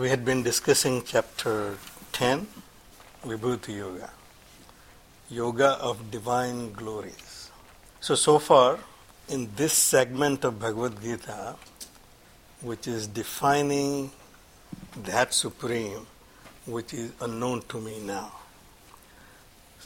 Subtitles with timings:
[0.00, 1.76] We had been discussing chapter
[2.12, 2.46] 10,
[3.22, 4.08] Vibhuti Yoga,
[5.28, 7.50] Yoga of Divine Glories.
[8.00, 8.78] So, so far
[9.28, 11.54] in this segment of Bhagavad Gita,
[12.62, 14.10] which is defining
[15.04, 16.06] that Supreme
[16.64, 18.32] which is unknown to me now.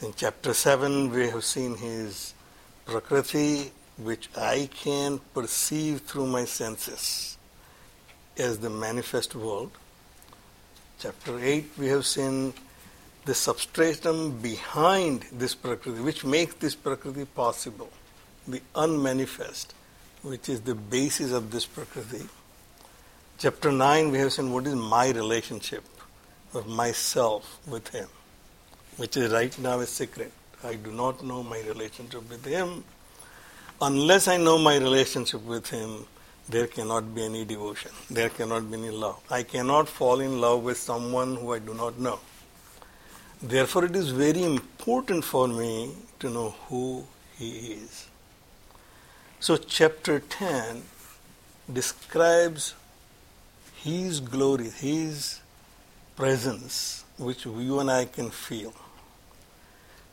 [0.00, 2.34] In chapter 7, we have seen his
[2.86, 7.36] Prakriti, which I can perceive through my senses
[8.38, 9.72] as the manifest world.
[10.98, 12.54] Chapter 8, we have seen
[13.24, 17.90] the substratum behind this Prakriti, which makes this Prakriti possible,
[18.46, 19.74] the unmanifest,
[20.22, 22.26] which is the basis of this Prakriti.
[23.38, 25.84] Chapter 9, we have seen what is my relationship
[26.54, 28.08] of myself with Him,
[28.96, 30.32] which is right now a secret.
[30.62, 32.84] I do not know my relationship with Him.
[33.80, 36.06] Unless I know my relationship with Him,
[36.48, 37.90] there cannot be any devotion.
[38.10, 39.20] There cannot be any love.
[39.30, 42.20] I cannot fall in love with someone who I do not know.
[43.42, 47.04] Therefore, it is very important for me to know who
[47.38, 48.08] He is.
[49.40, 50.83] So, chapter 10
[51.72, 52.74] describes
[53.77, 55.40] His glory, His
[56.16, 58.72] presence, which you and I can feel.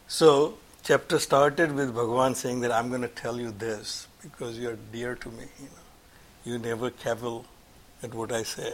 [0.08, 4.70] So, chapter started with Bhagavan saying that I'm going to tell you this because you
[4.70, 5.46] are dear to me.
[5.60, 5.81] You, know.
[6.46, 7.46] You never cavil
[8.04, 8.74] at what I say.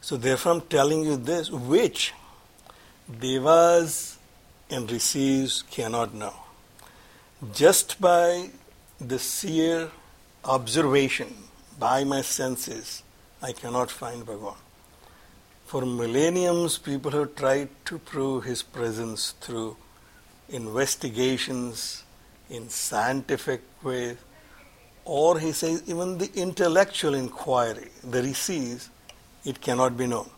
[0.00, 2.12] So, therefore, I'm telling you this, which
[3.20, 4.18] devas
[4.70, 6.34] and rishis cannot know.
[7.52, 8.50] Just by
[9.00, 9.90] the seer
[10.44, 11.34] observation
[11.78, 13.02] by my senses,
[13.42, 14.56] I cannot find Bhagavan.
[15.66, 19.76] For millenniums, people have tried to prove his presence through
[20.48, 22.04] investigations
[22.50, 24.16] in scientific ways,
[25.04, 28.90] or he says even the intellectual inquiry, that he sees,
[29.44, 30.28] it cannot be known.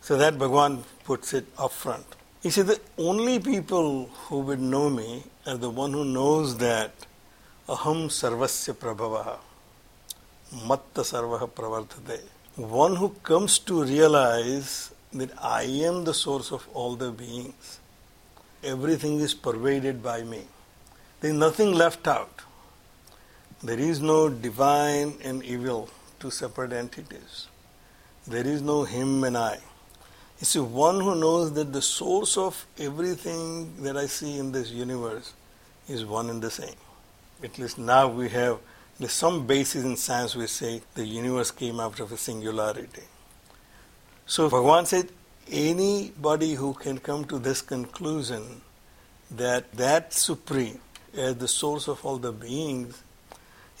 [0.00, 2.06] So that Bhagavan puts it up front.
[2.42, 6.92] He said the only people who would know me are the one who knows that
[7.68, 9.36] aham sarvasya prabhavaha,
[10.66, 12.20] matta sarvaha pravartate.
[12.56, 17.80] One who comes to realize that I am the source of all the beings.
[18.62, 20.42] Everything is pervaded by me.
[21.20, 22.42] There is nothing left out.
[23.62, 27.48] There is no divine and evil, two separate entities.
[28.26, 29.58] There is no him and I.
[30.38, 34.70] You see, one who knows that the source of everything that I see in this
[34.70, 35.34] universe
[35.88, 36.74] is one and the same.
[37.42, 38.58] At least now we have
[38.98, 43.04] there's some basis in science we say the universe came out of a singularity.
[44.26, 45.08] So Bhagavan said
[45.50, 48.60] anybody who can come to this conclusion
[49.30, 50.80] that that supreme
[51.14, 53.02] as the source of all the beings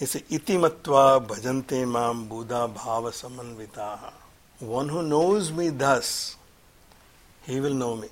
[0.00, 4.12] is itimatva bhajante mam buddha bhava samanvitaha.
[4.58, 6.36] One who knows me thus,
[7.42, 8.08] he will know me.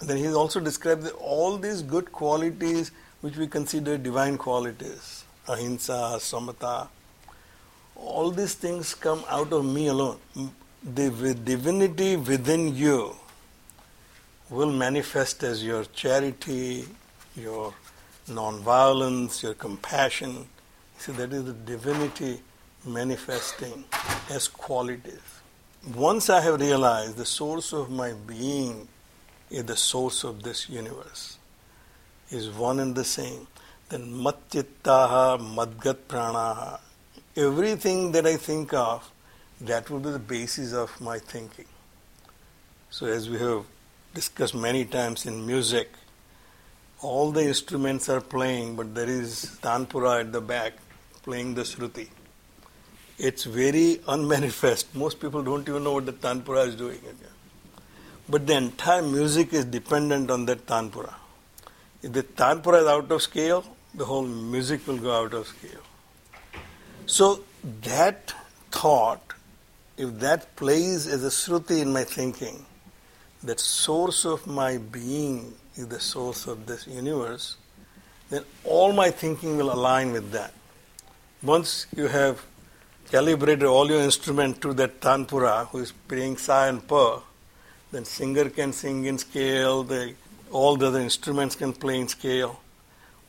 [0.00, 2.90] Then he also described all these good qualities
[3.20, 6.88] which we consider divine qualities ahimsa, samata,
[7.96, 10.18] all these things come out of me alone.
[10.82, 13.14] The divinity within you
[14.50, 16.86] will manifest as your charity,
[17.36, 17.74] your
[18.28, 20.46] non-violence, your compassion.
[21.04, 22.40] See, that is the divinity
[22.86, 23.84] manifesting
[24.30, 25.20] as qualities.
[25.94, 28.88] Once I have realized the source of my being
[29.50, 31.36] is the source of this universe,
[32.30, 33.46] is one and the same
[33.90, 36.80] then matchittaha, madgat pranaha,
[37.36, 39.10] everything that I think of,
[39.60, 41.66] that will be the basis of my thinking.
[42.88, 43.66] So, as we have
[44.14, 45.90] discussed many times in music,
[47.02, 50.72] all the instruments are playing, but there is Tanpura at the back
[51.24, 52.08] playing the Shruti.
[53.18, 54.94] It's very unmanifest.
[54.94, 57.00] Most people don't even know what the Tanpura is doing.
[58.28, 61.14] But the entire music is dependent on that Tanpura.
[62.02, 65.80] If the Tanpura is out of scale, the whole music will go out of scale.
[67.06, 67.44] So
[67.82, 68.34] that
[68.70, 69.34] thought,
[69.96, 72.66] if that plays as a Shruti in my thinking,
[73.42, 77.56] that source of my being is the source of this universe,
[78.30, 80.52] then all my thinking will align with that.
[81.44, 82.42] Once you have
[83.10, 87.20] calibrated all your instrument to that tanpura who is playing sa and pa,
[87.92, 90.14] then singer can sing in scale, the,
[90.50, 92.60] all the other instruments can play in scale,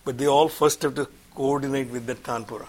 [0.06, 2.68] but they all first have to coordinate with that tanpura.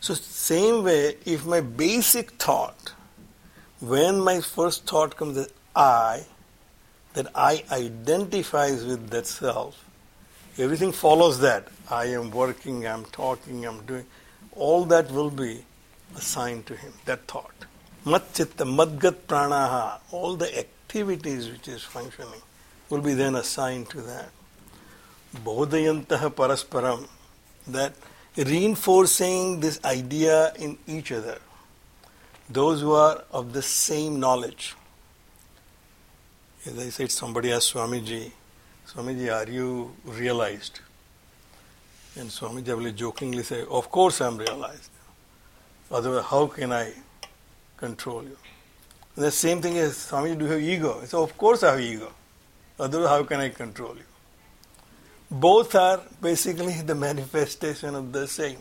[0.00, 2.94] So same way, if my basic thought,
[3.80, 6.24] when my first thought comes as I,
[7.12, 9.84] that I identifies with that self,
[10.58, 11.68] everything follows that.
[11.90, 14.06] I am working, I'm talking, I'm doing.
[14.52, 15.64] All that will be
[16.16, 17.54] assigned to him, that thought.
[18.04, 22.42] Mat chitta, madgat pranaha, all the activities which is functioning
[22.90, 24.30] will be then assigned to that.
[25.36, 27.08] Bodhayantaha parasparam,
[27.66, 27.94] that
[28.36, 31.38] reinforcing this idea in each other.
[32.48, 34.74] Those who are of the same knowledge.
[36.66, 38.32] As I said, somebody asked Swamiji,
[38.86, 40.80] Swamiji, are you realized?
[42.16, 44.90] And Swamiji will jokingly say, Of course I'm realized.
[45.90, 46.92] Otherwise, how can I
[47.76, 48.36] control you?
[49.16, 51.04] And the same thing is, Swamiji, do you have ego?
[51.04, 52.12] Say, Of course I have ego.
[52.78, 54.04] Otherwise, how can I control you?
[55.30, 58.58] Both are basically the manifestation of the same.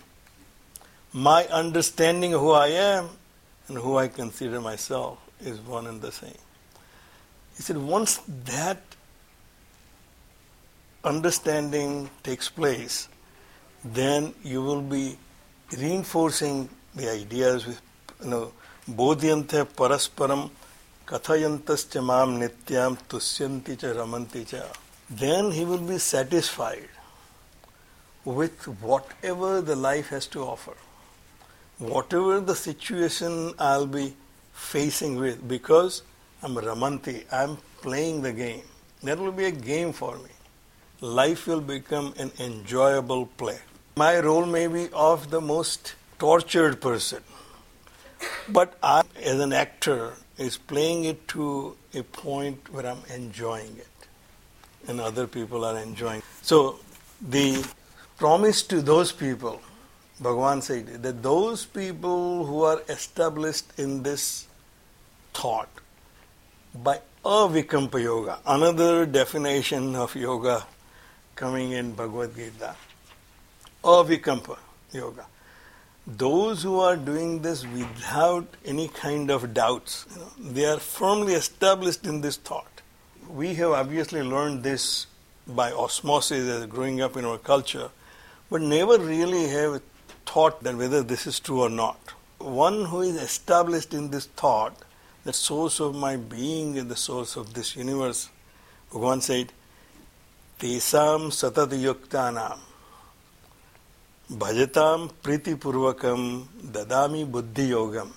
[1.12, 3.10] My understanding of who I am
[3.68, 6.38] and who I consider myself is one and the same.
[7.56, 8.82] He said, once that
[11.04, 13.10] understanding takes place,
[13.84, 15.18] then you will be
[15.78, 17.82] reinforcing the ideas with,
[18.24, 18.54] you know,
[18.90, 20.50] bodhyante parasparam
[21.12, 24.64] mam nityam tusyanti cha ramanti cha.
[25.10, 26.88] Then he will be satisfied
[28.24, 30.74] with whatever the life has to offer,
[31.78, 34.16] whatever the situation I'll be
[34.54, 36.04] facing with, because
[36.42, 38.64] I'm ramanti, I'm playing the game.
[39.04, 40.30] That will be a game for me.
[41.04, 43.60] Life will become an enjoyable play.
[43.98, 47.22] My role may be of the most tortured person,
[48.48, 54.08] but I, as an actor, is playing it to a point where I'm enjoying it,
[54.88, 56.20] and other people are enjoying.
[56.20, 56.24] It.
[56.42, 56.80] So
[57.22, 57.66] the
[58.18, 59.60] promise to those people,
[60.22, 64.48] Bhagavan said that those people who are established in this
[65.34, 65.68] thought
[66.74, 70.66] by avikampa yoga, another definition of yoga
[71.36, 72.76] coming in Bhagavad Gita,
[73.84, 74.58] avikampa
[74.92, 75.26] yoga.
[76.06, 81.34] Those who are doing this without any kind of doubts, you know, they are firmly
[81.34, 82.82] established in this thought.
[83.30, 85.08] We have obviously learned this
[85.48, 87.90] by osmosis as growing up in our culture,
[88.50, 89.82] but never really have
[90.26, 91.98] thought that whether this is true or not.
[92.38, 94.76] One who is established in this thought,
[95.24, 98.30] the source of my being is the source of this universe,
[98.92, 99.54] Bhagavan said,
[100.64, 102.60] Yuktanam
[104.32, 108.10] bhajatam priti purvakam dadami buddhi yogam.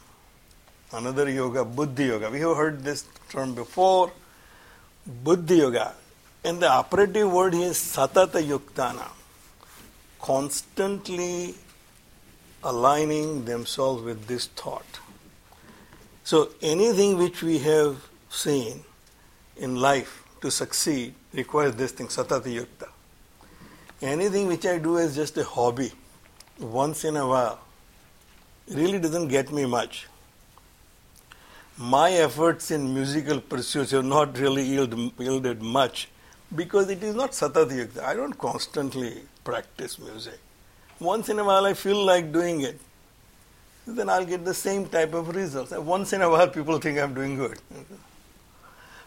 [0.93, 2.31] Another yoga, buddhi yoga.
[2.31, 4.13] We have heard this term before.
[5.07, 5.95] Buddhi yoga.
[6.45, 9.11] And the operative word here is satata yuktana.
[10.21, 11.55] Constantly
[12.63, 15.01] aligning themselves with this thought.
[16.23, 18.85] So anything which we have seen
[19.57, 22.89] in life to succeed requires this thing, satata yukta.
[24.03, 25.93] Anything which I do as just a hobby,
[26.59, 27.59] once in a while,
[28.69, 30.07] really doesn't get me much.
[31.79, 36.09] My efforts in musical pursuits have not really yield, yielded much
[36.55, 38.03] because it is not satata yukta.
[38.03, 40.39] I don't constantly practice music.
[40.99, 42.81] Once in a while I feel like doing it.
[43.87, 45.71] Then I'll get the same type of results.
[45.73, 47.59] Once in a while people think I'm doing good.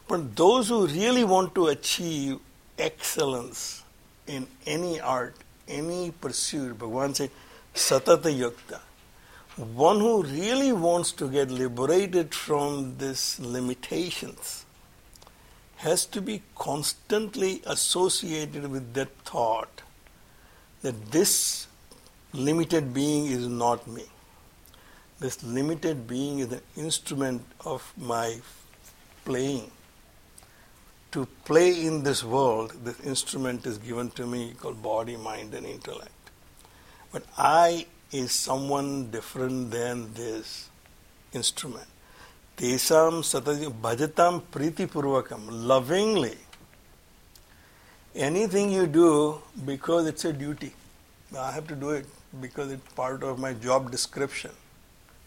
[0.09, 2.39] But those who really want to achieve
[2.79, 3.83] excellence
[4.25, 5.35] in any art,
[5.67, 7.29] any pursuit, Bhagavan said,
[7.75, 8.79] satata yukta.
[9.75, 14.65] One who really wants to get liberated from these limitations
[15.75, 19.83] has to be constantly associated with that thought
[20.81, 21.67] that this
[22.33, 24.05] limited being is not me.
[25.19, 28.39] This limited being is an instrument of my
[29.23, 29.69] playing
[31.11, 35.65] to play in this world, this instrument is given to me called body, mind, and
[35.65, 36.11] intellect.
[37.11, 40.69] But I is someone different than this
[41.33, 41.87] instrument.
[42.57, 46.37] Tesam satati bhajatam priti purvakam, lovingly.
[48.15, 50.73] Anything you do because it's a duty.
[51.37, 52.05] I have to do it
[52.41, 54.51] because it's part of my job description.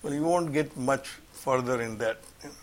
[0.02, 2.18] Well, you won't get much further in that.
[2.42, 2.62] You know.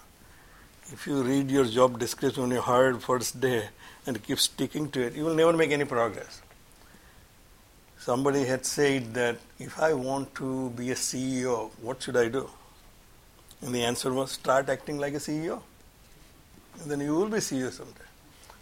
[0.91, 3.69] If you read your job description when you hired first day
[4.07, 6.41] and keep sticking to it, you will never make any progress.
[7.99, 12.49] Somebody had said that if I want to be a CEO, what should I do?
[13.61, 15.61] And the answer was start acting like a CEO.
[16.81, 18.09] And then you will be CEO someday.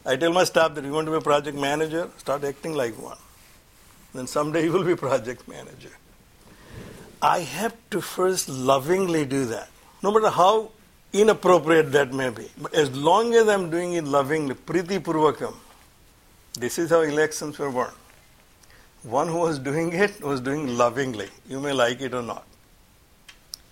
[0.06, 2.74] I tell my staff that if you want to be a project manager, start acting
[2.74, 3.18] like one.
[4.14, 5.92] Then someday you will be project manager.
[7.22, 9.70] I have to first lovingly do that.
[10.04, 10.72] No matter how
[11.14, 12.50] inappropriate that may be.
[12.62, 15.56] But as long as I'm doing it lovingly, priti purvakam,
[16.54, 17.92] this is how elections were won.
[19.04, 21.30] One who was doing it was doing lovingly.
[21.48, 22.46] You may like it or not.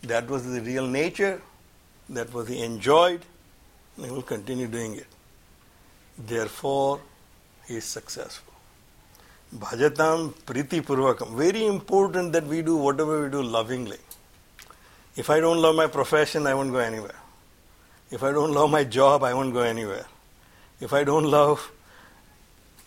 [0.03, 1.41] That was the real nature.
[2.09, 3.21] That was the enjoyed.
[4.01, 5.07] He will continue doing it.
[6.17, 7.01] Therefore,
[7.67, 8.53] he is successful.
[9.53, 11.35] Bhajatam priti purvakam.
[11.35, 13.97] Very important that we do whatever we do lovingly.
[15.15, 17.15] If I don't love my profession, I won't go anywhere.
[18.15, 20.05] If I don't love my job, I won't go anywhere.
[20.79, 21.69] If I don't love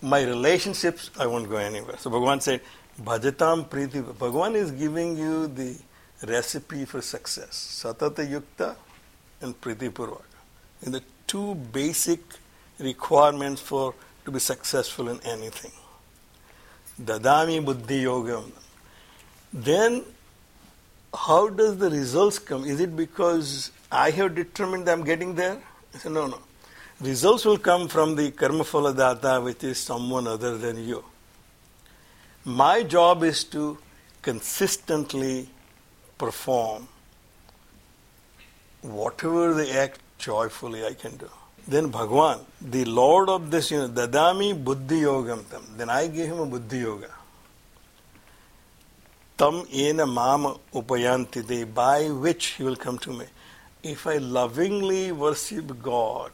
[0.01, 1.99] my relationships, I won't go anywhere.
[1.99, 2.63] So Bhagavan said,
[3.03, 4.03] Bhajatam Priti.
[4.03, 5.77] Bhagavan is giving you the
[6.27, 7.83] recipe for success.
[7.85, 8.75] Satata Yukta
[9.43, 10.23] and Priti Purvaka.
[10.81, 12.21] In the two basic
[12.79, 13.95] requirements for
[14.25, 15.73] to be successful in anything.
[16.99, 18.51] Dadami Buddhi Yogam.
[19.53, 20.05] Then
[21.13, 22.65] how does the results come?
[22.65, 25.59] Is it because I have determined I'm getting there?
[25.95, 26.39] I said, no, no.
[27.01, 31.05] Results will come from the karma data, which is someone other than you.
[32.45, 33.79] My job is to
[34.21, 35.49] consistently
[36.19, 36.89] perform
[38.83, 41.29] whatever they act joyfully I can do.
[41.67, 45.63] Then Bhagwan, the Lord of this universe, Dadami Buddhi Yogam Tam.
[45.77, 47.11] Then I gave him a Buddhi Yoga.
[49.37, 53.27] Tam ena mama upayantite, by which he will come to me.
[53.83, 56.33] If I lovingly worship God,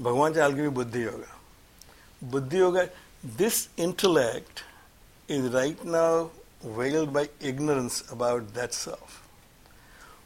[0.00, 1.28] Bhagavan I'll give you Buddhi Yoga.
[2.20, 2.90] Buddhi Yoga,
[3.22, 4.64] this intellect
[5.28, 6.30] is right now
[6.62, 9.28] veiled by ignorance about that self.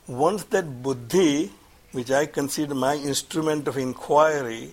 [0.07, 1.53] Once that Buddhi
[1.95, 4.73] which I consider my instrument of inquiry,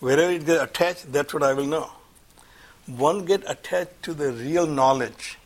[0.00, 1.90] wherever it gets attached, that's what I will know.
[2.86, 5.38] One get attached to the real knowledge.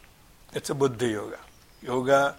[0.53, 1.39] It's a Buddhi yoga.
[1.81, 2.37] Yoga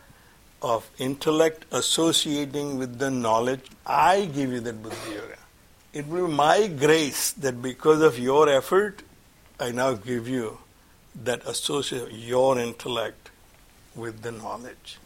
[0.64, 3.62] of intellect associating with the knowledge.
[3.86, 5.38] I give you that Buddha yoga.
[5.92, 9.02] It will be my grace that because of your effort,
[9.58, 10.58] I now give you
[11.24, 13.30] that associate your intellect
[13.94, 14.98] with the knowledge.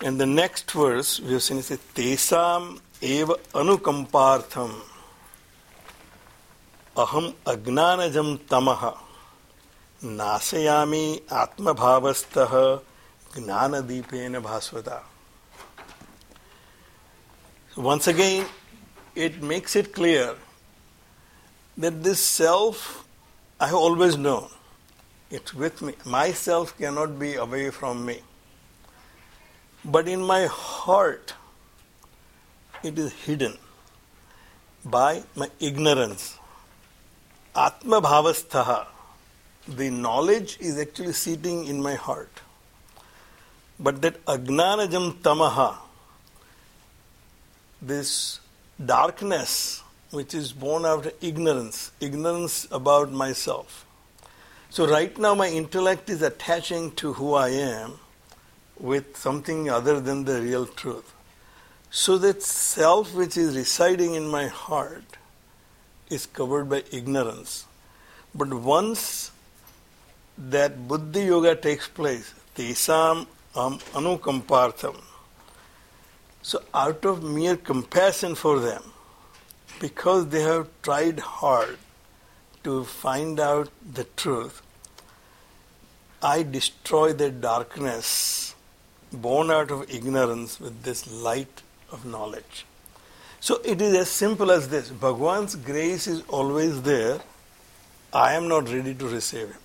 [0.00, 4.80] In the next verse, we have seen it says, Tesam eva anukampartham
[6.96, 8.96] aham agnanajam tamaha
[10.02, 12.38] नाशयामी आत्मभावस्थ
[13.37, 15.01] Gnanadipena Bhaswata.
[17.73, 18.45] So once again,
[19.15, 20.35] it makes it clear
[21.77, 23.05] that this self
[23.59, 24.49] I have always known.
[25.31, 25.93] It's with me.
[26.05, 28.21] Myself cannot be away from me.
[29.83, 31.33] But in my heart,
[32.83, 33.57] it is hidden
[34.85, 36.37] by my ignorance.
[37.55, 38.85] Atma Bhavasthaha,
[39.67, 42.41] the knowledge is actually sitting in my heart.
[43.79, 45.75] But that agnanajam tamaha,
[47.81, 48.39] this
[48.83, 53.85] darkness which is born out of ignorance, ignorance about myself.
[54.69, 57.99] So right now my intellect is attaching to who I am
[58.79, 61.13] with something other than the real truth.
[61.89, 65.17] So that self which is residing in my heart
[66.09, 67.65] is covered by ignorance.
[68.35, 69.31] But once
[70.37, 73.25] that Buddhi Yoga takes place, Tesam
[73.55, 75.01] um, Anukampartham.
[76.41, 78.83] So, out of mere compassion for them,
[79.79, 81.77] because they have tried hard
[82.63, 84.61] to find out the truth,
[86.21, 88.55] I destroy their darkness
[89.11, 91.61] born out of ignorance with this light
[91.91, 92.65] of knowledge.
[93.39, 97.19] So it is as simple as this Bhagwan's grace is always there.
[98.11, 99.61] I am not ready to receive him.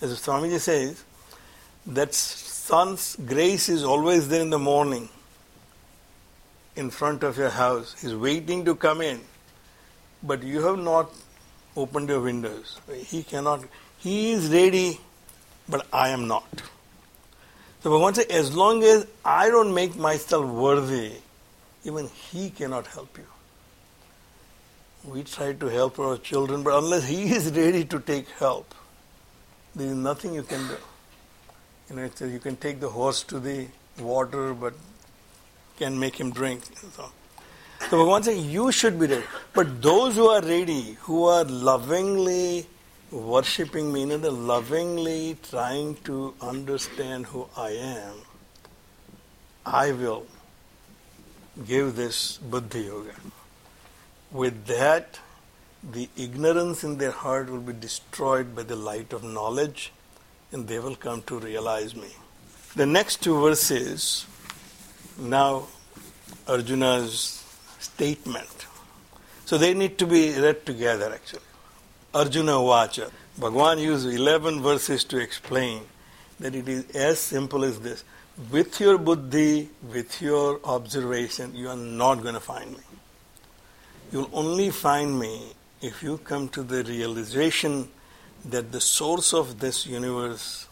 [0.00, 1.04] As Swamiji says,
[1.86, 2.12] that
[2.64, 5.06] sun's grace is always there in the morning
[6.76, 7.94] in front of your house.
[8.00, 9.20] He's waiting to come in,
[10.22, 11.10] but you have not
[11.76, 12.80] opened your windows.
[13.06, 13.64] He cannot.
[13.98, 14.98] He is ready,
[15.68, 16.62] but I am not.
[17.82, 21.12] So Bhagavan says, as long as I don't make myself worthy,
[21.84, 23.26] even He cannot help you.
[25.04, 28.74] We try to help our children, but unless He is ready to take help,
[29.76, 30.78] there is nothing you can do.
[31.90, 33.66] You know, you can take the horse to the
[33.98, 34.74] water, but
[35.76, 36.64] can make him drink.
[36.76, 37.10] So,
[37.90, 39.24] so Bhagavan saying, you should be ready.
[39.52, 42.66] But those who are ready, who are lovingly
[43.10, 48.14] worshipping me, you know, lovingly trying to understand who I am,
[49.66, 50.26] I will
[51.66, 53.12] give this Buddhi Yoga.
[54.32, 55.20] With that,
[55.92, 59.92] the ignorance in their heart will be destroyed by the light of knowledge
[60.54, 62.08] and they will come to realize me.
[62.76, 64.24] The next two verses,
[65.18, 65.66] now
[66.46, 67.44] Arjuna's
[67.80, 68.66] statement.
[69.44, 71.42] So they need to be read together actually.
[72.14, 73.10] Arjuna Vacha.
[73.36, 75.82] Bhagwan used 11 verses to explain
[76.38, 78.04] that it is as simple as this.
[78.50, 82.84] With your buddhi, with your observation, you are not going to find me.
[84.12, 87.88] You'll only find me if you come to the realization
[88.46, 90.66] that the source of this universe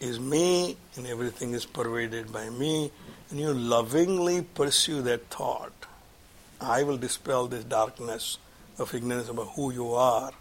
[0.00, 2.90] is me and everything is pervaded by me,
[3.30, 5.72] and you lovingly pursue that thought,
[6.60, 8.38] I will dispel this darkness
[8.78, 10.32] of ignorance about who you are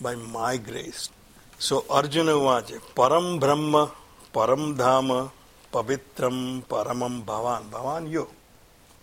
[0.00, 1.10] by my grace.
[1.58, 3.92] So Arjuna Vache, Param Brahma,
[4.32, 5.30] Param Dhama,
[5.72, 7.70] Pavitram, Paramam Bhavan.
[7.70, 8.28] Bhavan you.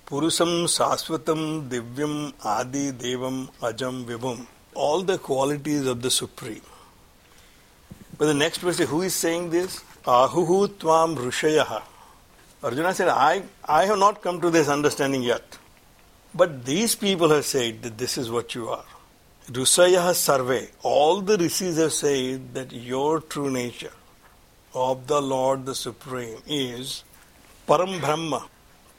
[0.05, 4.45] Purusam Sasvatam Divyam Adi Devam Ajam Vibhum.
[4.73, 6.61] All the qualities of the Supreme.
[8.17, 9.83] But the next verse, who is saying this?
[10.05, 11.81] Ahuhu Tvam Rushayaha.
[12.63, 15.57] Arjuna said, I, I have not come to this understanding yet.
[16.33, 18.85] But these people have said that this is what you are.
[19.47, 23.91] Rusayah Sarve, All the rishis have said that your true nature
[24.73, 27.03] of the Lord the Supreme is
[27.67, 28.47] Param Brahma,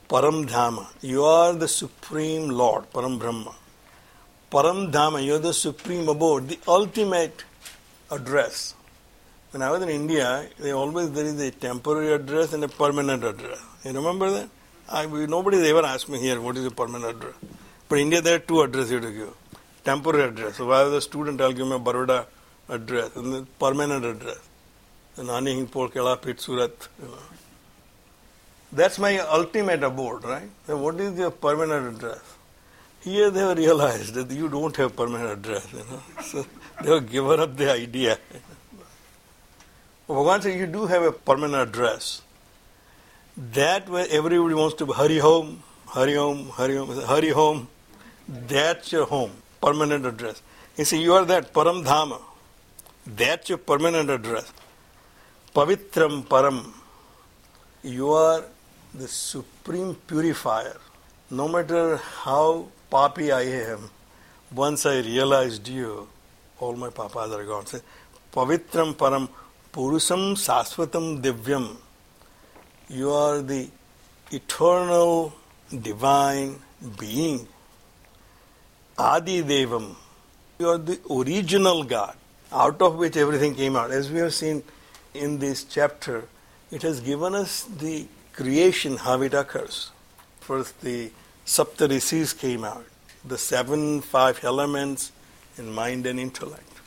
[0.08, 0.86] Param Dhama.
[1.00, 3.54] You are the Supreme Lord, Param Brahma.
[4.52, 7.42] Param Dhama, you are the Supreme Abode, the ultimate
[8.10, 8.74] address.
[9.50, 13.24] When I was in India, they always there is a temporary address and a permanent
[13.24, 13.58] address.
[13.82, 14.50] You remember that?
[14.90, 17.34] I, nobody ever asked me here what is a permanent address.
[17.88, 19.34] But in India there are two addresses you have to give
[19.84, 20.56] temporary address.
[20.56, 22.26] So if I was a student, I'll give my Baroda
[22.68, 24.40] address and the permanent address.
[25.16, 26.88] And Ani Hingpol Kela Pit Surat.
[27.00, 27.08] You.
[28.70, 30.50] That's my ultimate abode, right?
[30.66, 32.20] So what is your permanent address?
[33.02, 36.02] Here they were realized that you don't have permanent address, you know.
[36.22, 36.46] So
[36.82, 38.18] they were given up the idea.
[40.08, 42.22] Bhagavan said, you do have a permanent address.
[43.36, 45.62] That way everybody wants to hurry home,
[45.92, 47.68] hurry home, hurry home, hurry home.
[48.28, 50.42] That's your home permanent address.
[50.76, 52.20] You see, you are that Param Dhama.
[53.06, 54.52] That's your permanent address.
[55.54, 56.72] Pavitram Param.
[57.82, 58.44] You are
[58.94, 60.76] the supreme purifier.
[61.30, 63.90] No matter how papi I am,
[64.54, 66.08] once I realized you,
[66.60, 67.64] all my papas are gone.
[67.66, 67.80] Say,
[68.32, 69.28] Pavitram Param
[69.72, 71.76] Purusam Sasvatam Divyam.
[72.88, 73.70] You are the
[74.30, 75.32] eternal
[75.80, 76.56] divine
[76.98, 77.48] being
[78.98, 79.94] Adi Devam.
[80.58, 82.14] You are the original God,
[82.52, 83.90] out of which everything came out.
[83.90, 84.62] As we have seen
[85.14, 86.24] in this chapter,
[86.70, 89.90] it has given us the creation, how it occurs.
[90.40, 91.10] First, the
[91.44, 92.84] Saptarishis came out,
[93.24, 95.12] the seven, five elements
[95.58, 96.80] in mind and intellect.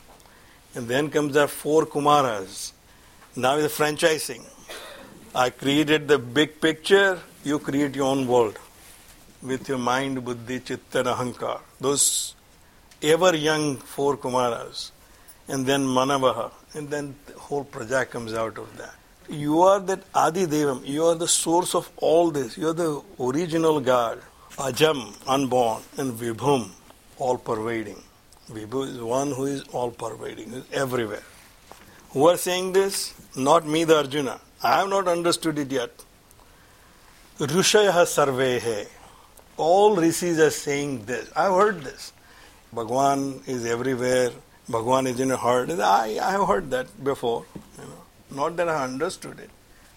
[0.74, 2.72] And then comes the four Kumaras.
[3.34, 4.44] Now the franchising.
[5.34, 8.58] I created the big picture, you create your own world
[9.42, 11.60] with your mind, buddhi, chitta, and ahankar.
[11.80, 12.34] Those
[13.02, 14.90] ever young four Kumaras.
[15.48, 16.50] And then Manavaha.
[16.74, 18.94] And then the whole praja comes out of that.
[19.28, 20.86] You are that Adi Devam.
[20.86, 22.56] You are the source of all this.
[22.56, 24.20] You are the original God.
[24.58, 25.82] Ajam, unborn.
[25.98, 26.70] And Vibhum,
[27.18, 28.02] all pervading.
[28.50, 31.22] Vibhu is one who is all pervading, is everywhere.
[32.10, 33.12] Who are saying this?
[33.36, 34.40] Not me, the Arjuna.
[34.62, 35.90] I have not understood it yet.
[37.38, 38.88] Rushaya sarvehe.
[39.58, 41.30] All rishis are saying this.
[41.36, 42.12] I've heard this.
[42.72, 44.30] Bhagwan is everywhere.
[44.68, 45.70] Bhagwan is in your heart.
[45.70, 47.44] I, I have heard that before.
[47.78, 48.42] You know.
[48.44, 49.50] Not that I understood it.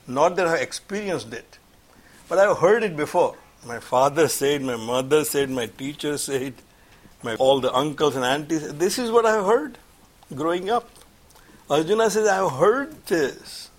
[0.08, 1.60] Not that I experienced it.
[2.28, 3.36] But I've heard it before.
[3.66, 6.54] My father said, my mother said, my teacher said,
[7.24, 8.74] my all the uncles and aunties.
[8.74, 9.78] This is what I've heard
[10.34, 10.90] growing up.
[11.70, 13.70] Arjuna says, I've heard this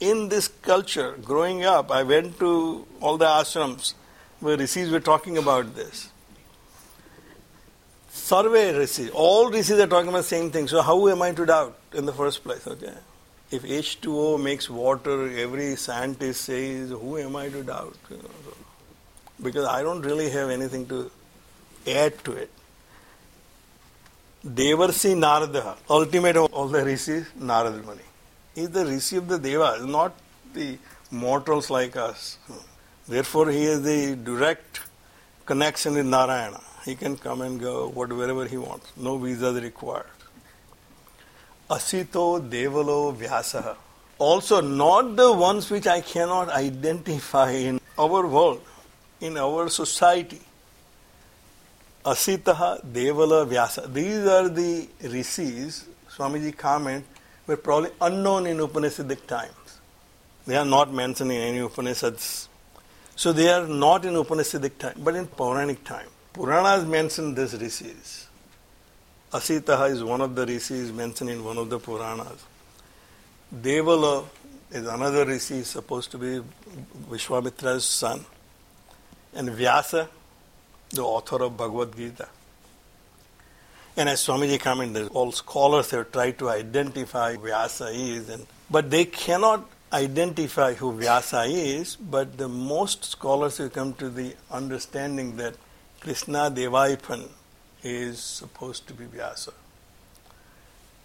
[0.00, 1.90] in this culture growing up.
[1.90, 3.94] I went to all the ashrams
[4.40, 6.10] where rishis were talking about this.
[8.10, 10.66] Sarve rishis, all rishis are talking about the same thing.
[10.66, 12.66] So how am I to doubt in the first place?
[12.66, 12.94] Okay.
[13.50, 17.96] If H2O makes water, every scientist says, who am I to doubt?
[18.10, 18.56] You know, so,
[19.42, 21.10] because I don't really have anything to
[21.86, 22.50] add to it.
[24.46, 28.00] Devarsi Narada, ultimate of all the rishis, Narada Muni.
[28.54, 30.14] Is the rishi of the Devas, not
[30.52, 30.78] the
[31.10, 32.38] mortals like us.
[33.08, 34.80] Therefore, he has the direct
[35.46, 36.60] connection with Narayana.
[36.84, 38.92] He can come and go wherever he wants.
[38.96, 40.06] No visas required.
[41.70, 43.76] Asito Devalo Vyasaha.
[44.18, 48.62] Also, not the ones which I cannot identify in our world,
[49.24, 50.40] in our society.
[52.04, 53.88] Asitaha Devala Vyasa.
[53.88, 57.04] These are the rishis, Swamiji comment,
[57.46, 59.80] were probably unknown in Upanishadic times.
[60.46, 62.48] They are not mentioned in any Upanishads.
[63.16, 66.08] So they are not in Upanishadic time, but in Puranic time.
[66.34, 68.28] Puranas mention these rishis.
[69.32, 72.44] Asitaha is one of the rishis mentioned in one of the Puranas.
[73.54, 74.26] Devala
[74.70, 76.42] is another rishi, supposed to be
[77.08, 78.24] Vishwamitra's son.
[79.34, 80.08] And Vyasa,
[80.90, 82.28] the author of Bhagavad Gita.
[83.96, 89.04] And as Swamiji commented, all scholars have tried to identify Vyasa is, and, but they
[89.04, 95.54] cannot identify who Vyasa is, but the most scholars have come to the understanding that
[96.00, 97.28] Krishna Devaipan
[97.84, 99.52] is supposed to be Vyasa.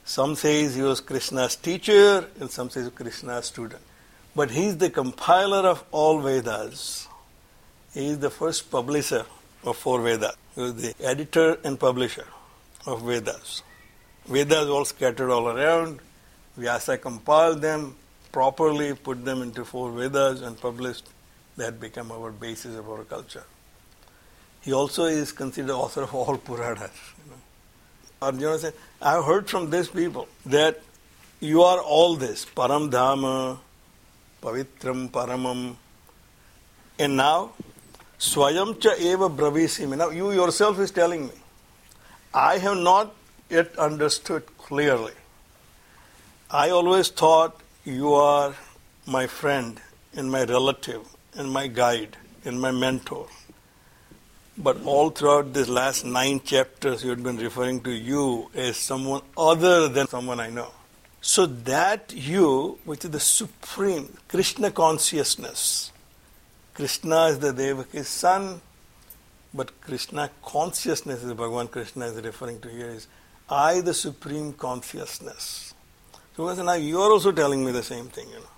[0.03, 3.81] Some says he was Krishna's teacher, and some says Krishna's student.
[4.35, 7.07] But he is the compiler of all Vedas.
[7.93, 9.25] He is the first publisher
[9.63, 10.35] of four Vedas.
[10.55, 12.27] He was the editor and publisher
[12.85, 13.63] of Vedas.
[14.25, 15.99] Vedas all scattered all around.
[16.55, 17.95] Vyasa compiled them
[18.31, 21.07] properly, put them into four Vedas and published.
[21.57, 23.43] That become our basis of our culture.
[24.61, 26.91] He also is considered author of all Puranas.
[27.25, 27.37] You know.
[28.21, 30.81] Arjuna said, I have heard from these people that
[31.39, 33.57] you are all this, Param Dhama,
[34.41, 35.75] Pavitram Paramam,
[36.97, 37.51] and now
[38.19, 39.97] Swayam eva bravisimi.
[39.97, 41.33] Now you yourself is telling me,
[42.33, 43.15] I have not
[43.49, 45.13] yet understood clearly.
[46.51, 48.55] I always thought you are
[49.07, 49.79] my friend
[50.15, 51.01] and my relative
[51.33, 53.27] and my guide and my mentor.
[54.57, 59.21] But all throughout these last nine chapters, you had been referring to you as someone
[59.37, 60.71] other than someone I know.
[61.21, 65.93] So that you, which is the supreme Krishna consciousness,
[66.79, 68.61] Krishna is the Devaki's son,
[69.53, 73.05] but Krishna consciousness is Bhagavan Krishna is referring to here is
[73.49, 75.73] I, the supreme consciousness.
[76.37, 78.55] So now you are also telling me the same thing, you know.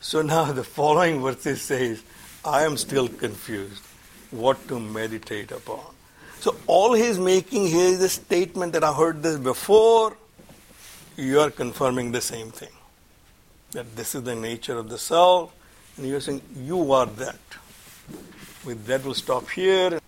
[0.00, 2.02] So now the following verse says,
[2.44, 3.84] I am still confused
[4.32, 5.94] what to meditate upon.
[6.40, 10.16] So all he is making here is a statement that I heard this before.
[11.16, 12.72] You are confirming the same thing.
[13.70, 15.54] That this is the nature of the self,
[16.00, 17.38] and you are saying, you are that.
[18.64, 20.00] With that, we'll stop here.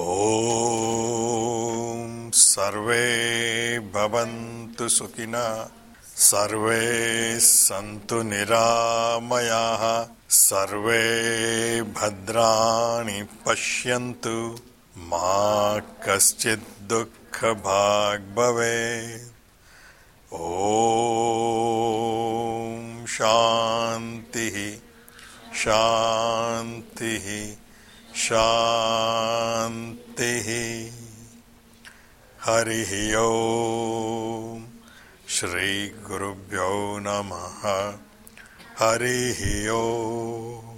[0.00, 5.48] ॐ सर्वे भवन्तु सुखिनः
[6.26, 6.78] सर्वे
[7.46, 9.82] सन्तु निरामयाः
[10.38, 11.02] सर्वे
[11.98, 14.36] भद्राणि पश्यन्तु
[15.10, 15.32] मा
[16.06, 19.28] कश्चित् दुःखभाग् भवेत्
[20.32, 20.44] ॐ
[23.16, 24.56] शान्तिः
[25.62, 27.58] शांति
[28.16, 30.92] शांति।
[32.42, 34.58] हरि ओ
[35.28, 37.94] श्री गुरुभ्यो नमः।
[38.78, 40.71] हरि ओम।